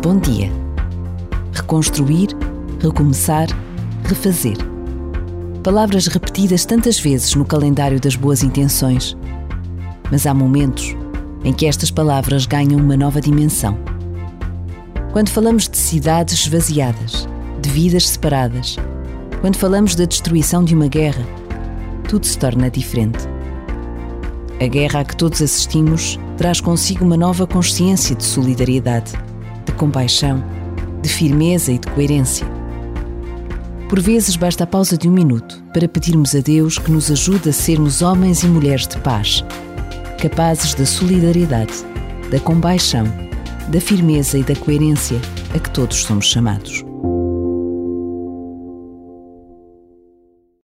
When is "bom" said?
0.00-0.16